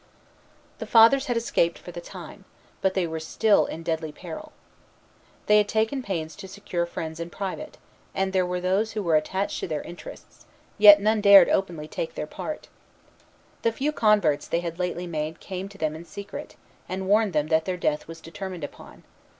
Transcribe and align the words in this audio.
The 0.79 0.87
Fathers 0.87 1.27
had 1.27 1.37
escaped 1.37 1.77
for 1.77 1.91
the 1.91 2.01
time; 2.01 2.43
but 2.81 2.95
they 2.95 3.05
were 3.05 3.19
still 3.19 3.67
in 3.67 3.83
deadly 3.83 4.11
peril. 4.11 4.51
They 5.45 5.59
had 5.59 5.67
taken 5.67 6.01
pains 6.01 6.35
to 6.37 6.47
secure 6.47 6.87
friends 6.87 7.19
in 7.19 7.29
private, 7.29 7.77
and 8.15 8.33
there 8.33 8.43
were 8.47 8.59
those 8.59 8.93
who 8.93 9.03
were 9.03 9.15
attached 9.15 9.59
to 9.59 9.67
their 9.67 9.83
interests; 9.83 10.47
yet 10.79 10.99
none 10.99 11.21
dared 11.21 11.49
openly 11.49 11.87
take 11.87 12.15
their 12.15 12.25
part. 12.25 12.67
The 13.61 13.71
few 13.71 13.91
converts 13.91 14.47
they 14.47 14.61
had 14.61 14.79
lately 14.79 15.05
made 15.05 15.39
came 15.39 15.69
to 15.69 15.77
them 15.77 15.93
in 15.93 16.03
secret, 16.05 16.55
and 16.89 17.07
warned 17.07 17.33
them 17.33 17.49
that 17.49 17.65
their 17.65 17.77
death 17.77 18.07
was 18.07 18.21
determined 18.21 18.63
upon. 18.63 19.03